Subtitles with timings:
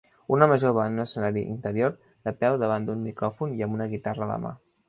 [0.35, 1.93] Un home jove en un escenari d'interior
[2.29, 4.57] de peu davant d'un micròfon i amb una guitarra a la mà.